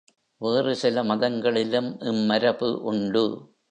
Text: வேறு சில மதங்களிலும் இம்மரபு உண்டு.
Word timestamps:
வேறு 0.37 0.75
சில 0.75 1.03
மதங்களிலும் 1.03 1.97
இம்மரபு 1.99 2.75
உண்டு. 2.75 3.53